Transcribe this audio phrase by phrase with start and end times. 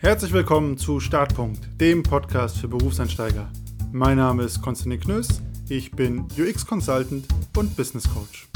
[0.00, 3.50] Herzlich willkommen zu Startpunkt, dem Podcast für Berufseinsteiger.
[3.90, 8.48] Mein Name ist Konstantin Knöss, ich bin UX-Consultant und Business Coach.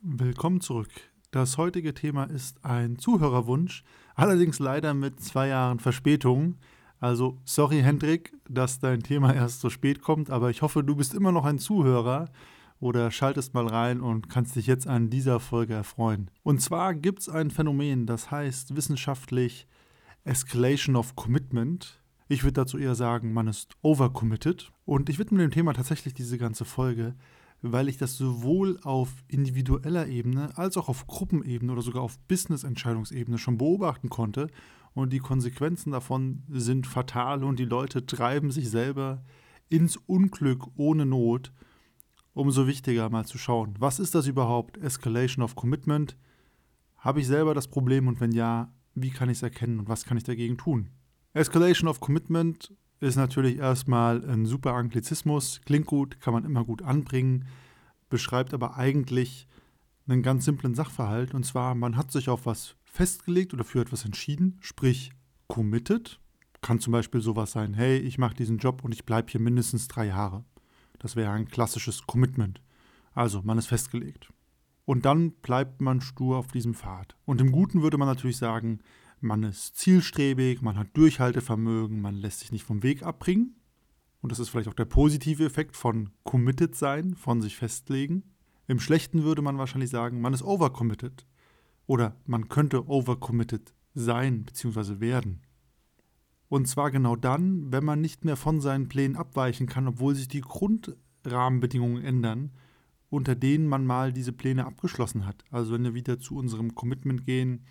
[0.00, 0.90] Willkommen zurück.
[1.30, 3.84] Das heutige Thema ist ein Zuhörerwunsch,
[4.16, 6.56] allerdings leider mit zwei Jahren Verspätung.
[6.98, 11.14] Also sorry Hendrik, dass dein Thema erst so spät kommt, aber ich hoffe, du bist
[11.14, 12.28] immer noch ein Zuhörer
[12.84, 16.30] oder schaltest mal rein und kannst dich jetzt an dieser Folge erfreuen.
[16.42, 19.66] Und zwar gibt es ein Phänomen, das heißt wissenschaftlich
[20.24, 22.02] Escalation of Commitment.
[22.28, 24.70] Ich würde dazu eher sagen, man ist overcommitted.
[24.84, 27.14] Und ich widme dem Thema tatsächlich diese ganze Folge,
[27.62, 33.38] weil ich das sowohl auf individueller Ebene als auch auf Gruppenebene oder sogar auf Business-Entscheidungsebene
[33.38, 34.48] schon beobachten konnte.
[34.92, 39.22] Und die Konsequenzen davon sind fatal und die Leute treiben sich selber
[39.70, 41.50] ins Unglück ohne Not
[42.34, 44.76] umso wichtiger mal zu schauen, was ist das überhaupt?
[44.78, 46.16] Escalation of Commitment.
[46.98, 50.04] Habe ich selber das Problem und wenn ja, wie kann ich es erkennen und was
[50.04, 50.90] kann ich dagegen tun?
[51.32, 56.82] Escalation of Commitment ist natürlich erstmal ein super Anglizismus, klingt gut, kann man immer gut
[56.82, 57.46] anbringen,
[58.08, 59.46] beschreibt aber eigentlich
[60.06, 64.04] einen ganz simplen Sachverhalt und zwar, man hat sich auf was festgelegt oder für etwas
[64.04, 65.12] entschieden, sprich
[65.48, 66.20] committed.
[66.62, 69.88] Kann zum Beispiel sowas sein, hey, ich mache diesen Job und ich bleibe hier mindestens
[69.88, 70.44] drei Jahre.
[71.04, 72.62] Das wäre ein klassisches Commitment.
[73.12, 74.32] Also, man ist festgelegt.
[74.86, 77.14] Und dann bleibt man stur auf diesem Pfad.
[77.26, 78.78] Und im Guten würde man natürlich sagen,
[79.20, 83.54] man ist zielstrebig, man hat Durchhaltevermögen, man lässt sich nicht vom Weg abbringen.
[84.22, 88.22] Und das ist vielleicht auch der positive Effekt von committed sein, von sich festlegen.
[88.66, 91.26] Im Schlechten würde man wahrscheinlich sagen, man ist overcommitted.
[91.84, 95.00] Oder man könnte overcommitted sein bzw.
[95.00, 95.42] werden.
[96.54, 100.28] Und zwar genau dann, wenn man nicht mehr von seinen Plänen abweichen kann, obwohl sich
[100.28, 102.52] die Grundrahmenbedingungen ändern,
[103.10, 105.44] unter denen man mal diese Pläne abgeschlossen hat.
[105.50, 107.64] Also wenn wir wieder zu unserem Commitment gehen,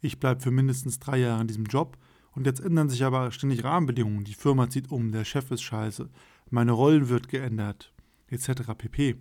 [0.00, 1.98] ich bleibe für mindestens drei Jahre in diesem Job
[2.32, 4.24] und jetzt ändern sich aber ständig Rahmenbedingungen.
[4.24, 6.08] Die Firma zieht um, der Chef ist scheiße,
[6.48, 7.92] meine Rollen wird geändert,
[8.28, 8.72] etc.
[8.78, 9.16] pp.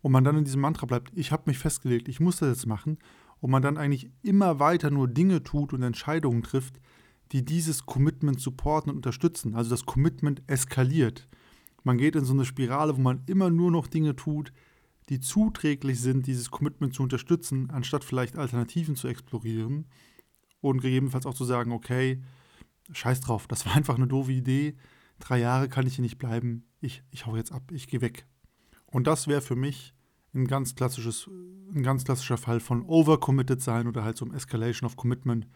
[0.00, 2.66] Und man dann in diesem Mantra bleibt, ich habe mich festgelegt, ich muss das jetzt
[2.66, 2.96] machen,
[3.40, 6.80] und man dann eigentlich immer weiter nur Dinge tut und Entscheidungen trifft,
[7.32, 9.54] die dieses Commitment supporten und unterstützen.
[9.54, 11.28] Also das Commitment eskaliert.
[11.82, 14.52] Man geht in so eine Spirale, wo man immer nur noch Dinge tut,
[15.08, 19.86] die zuträglich sind, dieses Commitment zu unterstützen, anstatt vielleicht Alternativen zu explorieren
[20.60, 22.22] und gegebenenfalls auch zu sagen, okay,
[22.92, 24.76] scheiß drauf, das war einfach eine doofe Idee,
[25.20, 28.26] drei Jahre kann ich hier nicht bleiben, ich, ich hau jetzt ab, ich gehe weg.
[28.86, 29.94] Und das wäre für mich
[30.34, 31.28] ein ganz, klassisches,
[31.74, 35.46] ein ganz klassischer Fall von overcommitted sein oder halt so ein Escalation of Commitment,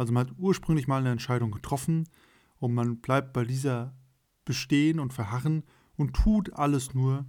[0.00, 2.08] also man hat ursprünglich mal eine Entscheidung getroffen
[2.58, 3.94] und man bleibt bei dieser
[4.46, 5.62] bestehen und verharren
[5.94, 7.26] und tut alles nur,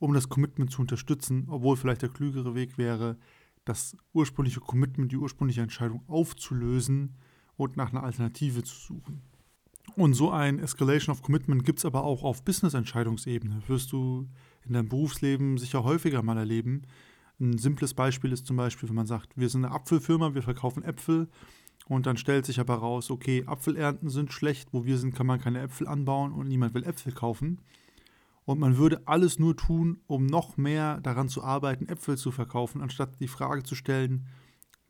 [0.00, 3.16] um das Commitment zu unterstützen, obwohl vielleicht der klügere Weg wäre,
[3.64, 7.14] das ursprüngliche Commitment, die ursprüngliche Entscheidung aufzulösen
[7.56, 9.22] und nach einer Alternative zu suchen.
[9.94, 13.62] Und so ein Escalation of Commitment gibt es aber auch auf Business-Entscheidungsebene.
[13.68, 14.28] Wirst du
[14.64, 16.82] in deinem Berufsleben sicher häufiger mal erleben.
[17.38, 20.82] Ein simples Beispiel ist zum Beispiel, wenn man sagt, wir sind eine Apfelfirma, wir verkaufen
[20.82, 21.28] Äpfel
[21.88, 25.40] und dann stellt sich aber raus, okay, Apfelernten sind schlecht, wo wir sind, kann man
[25.40, 27.60] keine Äpfel anbauen und niemand will Äpfel kaufen.
[28.44, 32.80] Und man würde alles nur tun, um noch mehr daran zu arbeiten, Äpfel zu verkaufen,
[32.80, 34.26] anstatt die Frage zu stellen,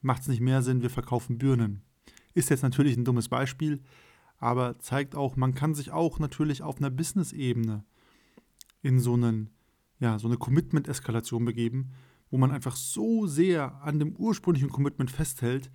[0.00, 1.82] macht es nicht mehr Sinn, wir verkaufen Birnen.
[2.32, 3.82] Ist jetzt natürlich ein dummes Beispiel,
[4.38, 7.84] aber zeigt auch, man kann sich auch natürlich auf einer Business-Ebene
[8.82, 9.50] in so, einen,
[9.98, 11.92] ja, so eine Commitment-Eskalation begeben,
[12.30, 15.70] wo man einfach so sehr an dem ursprünglichen Commitment festhält,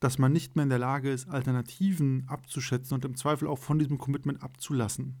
[0.00, 3.78] dass man nicht mehr in der Lage ist, Alternativen abzuschätzen und im Zweifel auch von
[3.78, 5.16] diesem Commitment abzulassen.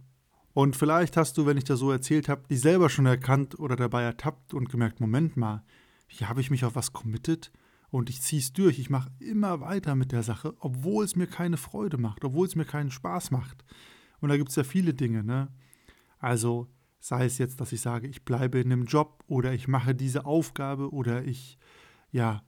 [0.54, 3.76] Und vielleicht hast du, wenn ich das so erzählt habe, dich selber schon erkannt oder
[3.76, 5.62] dabei ertappt und gemerkt, Moment mal,
[6.06, 7.52] hier habe ich mich auf was committed
[7.90, 11.26] und ich ziehe es durch, ich mache immer weiter mit der Sache, obwohl es mir
[11.26, 13.64] keine Freude macht, obwohl es mir keinen Spaß macht.
[14.20, 15.48] Und da gibt es ja viele Dinge, ne?
[16.18, 16.68] Also
[16.98, 20.26] sei es jetzt, dass ich sage, ich bleibe in einem Job oder ich mache diese
[20.26, 21.58] Aufgabe oder ich,
[22.10, 22.42] ja,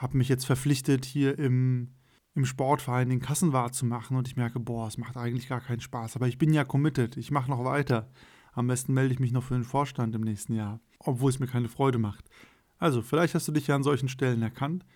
[0.00, 1.88] habe mich jetzt verpflichtet, hier im,
[2.34, 5.80] im Sportverein den Kassenwart zu machen und ich merke, boah, es macht eigentlich gar keinen
[5.80, 6.16] Spaß.
[6.16, 8.08] Aber ich bin ja committed, ich mache noch weiter.
[8.52, 11.46] Am besten melde ich mich noch für den Vorstand im nächsten Jahr, obwohl es mir
[11.46, 12.24] keine Freude macht.
[12.78, 14.86] Also, vielleicht hast du dich ja an solchen Stellen erkannt.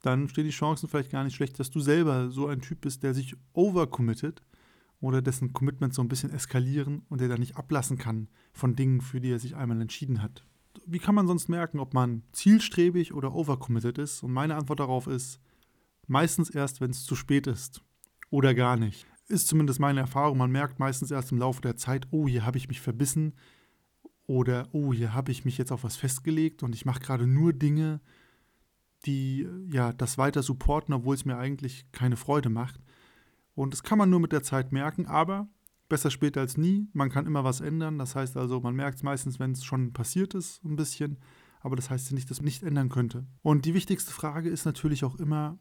[0.00, 3.02] Dann stehen die Chancen vielleicht gar nicht schlecht, dass du selber so ein Typ bist,
[3.02, 4.42] der sich overcommitted
[5.00, 9.02] oder dessen Commitment so ein bisschen eskalieren und der da nicht ablassen kann von Dingen,
[9.02, 10.46] für die er sich einmal entschieden hat
[10.86, 14.22] wie kann man sonst merken, ob man zielstrebig oder overcommitted ist?
[14.22, 15.40] Und meine Antwort darauf ist,
[16.06, 17.82] meistens erst, wenn es zu spät ist.
[18.30, 19.06] Oder gar nicht.
[19.28, 20.38] Ist zumindest meine Erfahrung.
[20.38, 23.34] Man merkt meistens erst im Laufe der Zeit, oh, hier habe ich mich verbissen.
[24.26, 27.52] Oder, oh, hier habe ich mich jetzt auf was festgelegt und ich mache gerade nur
[27.52, 28.00] Dinge,
[29.04, 32.80] die ja das weiter supporten, obwohl es mir eigentlich keine Freude macht.
[33.54, 35.48] Und das kann man nur mit der Zeit merken, aber
[35.88, 36.88] besser später als nie.
[36.92, 37.98] Man kann immer was ändern.
[37.98, 41.18] Das heißt also, man merkt es meistens, wenn es schon passiert ist, ein bisschen.
[41.60, 43.26] Aber das heißt ja nicht, dass man nicht ändern könnte.
[43.42, 45.58] Und die wichtigste Frage ist natürlich auch immer,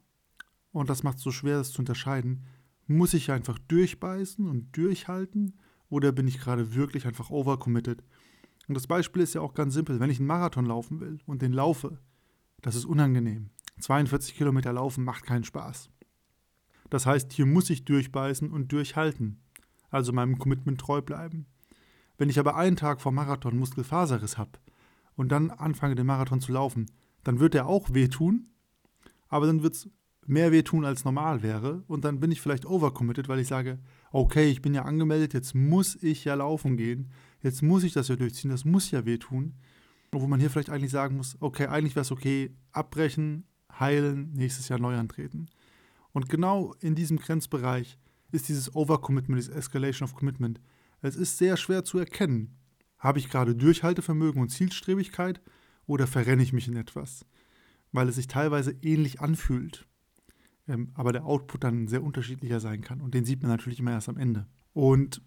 [0.72, 2.45] und das macht es so schwer, das zu unterscheiden,
[2.88, 5.57] muss ich einfach durchbeißen und durchhalten
[5.89, 8.04] oder bin ich gerade wirklich einfach overcommitted?
[8.68, 10.00] Und das Beispiel ist ja auch ganz simpel.
[10.00, 12.00] Wenn ich einen Marathon laufen will und den laufe,
[12.62, 13.50] das ist unangenehm.
[13.80, 15.89] 42 Kilometer laufen macht keinen Spaß.
[16.89, 19.42] Das heißt, hier muss ich durchbeißen und durchhalten,
[19.95, 21.47] also meinem Commitment treu bleiben.
[22.18, 24.51] Wenn ich aber einen Tag vor Marathon Muskelfaserriss habe
[25.15, 26.92] und dann anfange, den Marathon zu laufen,
[27.24, 28.47] dann wird er auch wehtun,
[29.27, 29.89] aber dann wird es
[30.27, 33.80] mehr wehtun als normal wäre und dann bin ich vielleicht overcommitted, weil ich sage,
[34.12, 37.12] okay, ich bin ja angemeldet, jetzt muss ich ja laufen gehen,
[37.42, 39.56] jetzt muss ich das ja durchziehen, das muss ja wehtun.
[40.12, 43.44] Wo man hier vielleicht eigentlich sagen muss, okay, eigentlich wäre es okay, abbrechen,
[43.80, 45.47] heilen, nächstes Jahr neu antreten.
[46.13, 47.97] Und genau in diesem Grenzbereich
[48.31, 50.60] ist dieses Overcommitment, dieses Escalation of Commitment.
[51.01, 52.57] Es ist sehr schwer zu erkennen.
[52.98, 55.42] Habe ich gerade Durchhaltevermögen und Zielstrebigkeit
[55.86, 57.25] oder verrenne ich mich in etwas?
[57.92, 59.88] Weil es sich teilweise ähnlich anfühlt,
[60.68, 63.01] ähm, aber der Output dann sehr unterschiedlicher sein kann.
[63.01, 64.48] Und den sieht man natürlich immer erst am Ende.
[64.74, 65.21] Und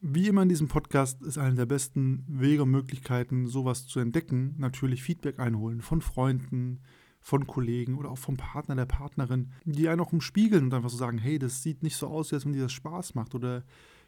[0.00, 4.54] wie immer in diesem Podcast ist eine der besten Wege und Möglichkeiten, sowas zu entdecken,
[4.58, 6.80] natürlich Feedback einholen von Freunden,
[7.20, 10.96] von Kollegen oder auch vom Partner, der Partnerin, die einen auch umspiegeln und einfach so
[10.96, 13.62] sagen, hey, das sieht nicht so aus, als wenn dir das Spaß macht oder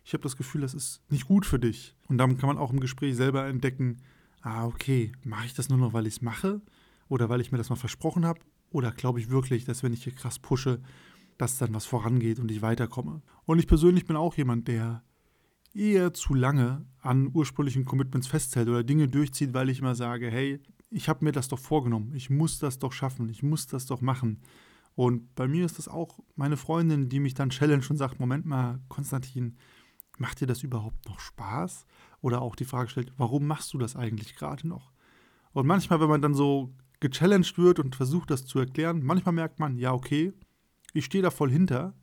[0.05, 1.95] ich habe das Gefühl, das ist nicht gut für dich.
[2.09, 3.99] Und damit kann man auch im Gespräch selber entdecken,
[4.41, 6.61] ah, okay, mache ich das nur noch, weil ich es mache
[7.09, 10.05] oder weil ich mir das mal versprochen habe oder glaube ich wirklich, dass wenn ich
[10.05, 10.81] hier krass pushe,
[11.39, 13.23] dass dann was vorangeht und ich weiterkomme.
[13.45, 15.03] Und ich persönlich bin auch jemand, der
[15.75, 20.61] eher zu lange an ursprünglichen Commitments festhält oder Dinge durchzieht, weil ich immer sage, hey,
[20.93, 24.01] ich habe mir das doch vorgenommen, ich muss das doch schaffen, ich muss das doch
[24.01, 24.43] machen.
[24.95, 28.45] Und bei mir ist das auch meine Freundin, die mich dann challenge und sagt, Moment
[28.45, 29.57] mal, Konstantin,
[30.19, 31.87] macht dir das überhaupt noch Spaß?
[32.21, 34.93] Oder auch die Frage stellt, warum machst du das eigentlich gerade noch?
[35.53, 39.59] Und manchmal, wenn man dann so gechallenged wird und versucht, das zu erklären, manchmal merkt
[39.59, 40.33] man, ja, okay,
[40.93, 41.95] ich stehe da voll hinter,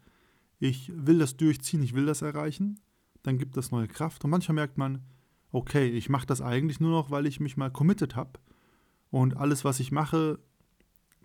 [0.57, 2.80] ich will das durchziehen, ich will das erreichen,
[3.21, 4.25] dann gibt das neue Kraft.
[4.25, 5.06] Und manchmal merkt man,
[5.51, 8.39] okay, ich mache das eigentlich nur noch, weil ich mich mal committed habe
[9.11, 10.39] und alles, was ich mache,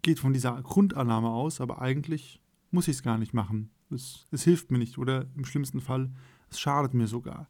[0.03, 2.41] geht von dieser Grundannahme aus, aber eigentlich
[2.71, 3.71] muss ich es gar nicht machen.
[3.91, 6.11] Es, es, hilft mir nicht oder im schlimmsten Fall,
[6.51, 7.49] es schadet mir sogar.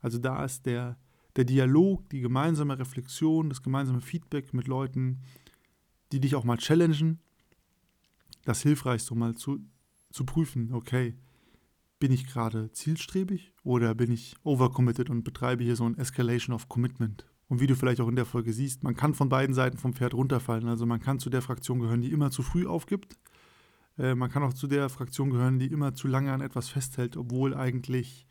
[0.00, 0.98] Also da ist der,
[1.36, 5.20] der Dialog, die gemeinsame Reflexion, das gemeinsame Feedback mit Leuten,
[6.12, 7.20] die dich auch mal challengen,
[8.44, 9.58] das Hilfreichste, um mal zu,
[10.10, 11.16] zu prüfen, okay,
[11.98, 16.68] bin ich gerade zielstrebig oder bin ich overcommitted und betreibe hier so ein Escalation of
[16.68, 17.26] Commitment?
[17.48, 19.92] Und wie du vielleicht auch in der Folge siehst, man kann von beiden Seiten vom
[19.92, 20.68] Pferd runterfallen.
[20.68, 23.16] Also man kann zu der Fraktion gehören, die immer zu früh aufgibt.
[23.98, 27.16] Äh, man kann auch zu der Fraktion gehören, die immer zu lange an etwas festhält,
[27.16, 28.26] obwohl eigentlich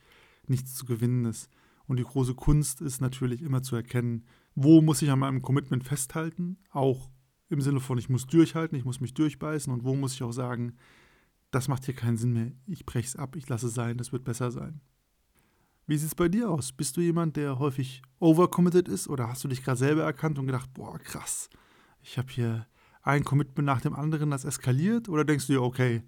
[0.47, 1.49] nichts zu gewinnen ist.
[1.87, 4.25] Und die große Kunst ist natürlich immer zu erkennen,
[4.55, 7.09] wo muss ich an meinem Commitment festhalten, auch
[7.49, 10.31] im Sinne von, ich muss durchhalten, ich muss mich durchbeißen und wo muss ich auch
[10.31, 10.77] sagen,
[11.51, 14.11] das macht hier keinen Sinn mehr, ich breche es ab, ich lasse es sein, das
[14.11, 14.81] wird besser sein.
[15.87, 16.71] Wie sieht es bei dir aus?
[16.71, 20.47] Bist du jemand, der häufig overcommitted ist oder hast du dich gerade selber erkannt und
[20.47, 21.49] gedacht, boah, krass,
[22.01, 22.65] ich habe hier
[23.03, 25.09] ein Commitment nach dem anderen, das eskaliert?
[25.09, 26.01] Oder denkst du dir, okay,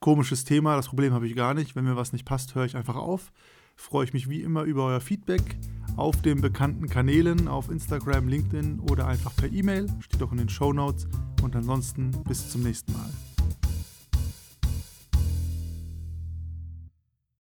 [0.00, 2.76] komisches Thema, das Problem habe ich gar nicht, wenn mir was nicht passt, höre ich
[2.76, 3.30] einfach auf.
[3.76, 5.56] Freue ich mich wie immer über euer Feedback
[5.96, 10.48] auf den bekannten Kanälen, auf Instagram, LinkedIn oder einfach per E-Mail, steht auch in den
[10.48, 11.06] Show Notes.
[11.42, 13.10] Und ansonsten bis zum nächsten Mal.